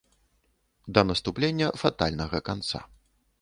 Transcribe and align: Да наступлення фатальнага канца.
Да 0.97 1.03
наступлення 1.09 1.67
фатальнага 1.83 2.41
канца. 2.49 2.83